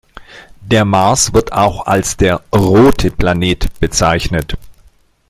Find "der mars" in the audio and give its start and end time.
0.63-1.31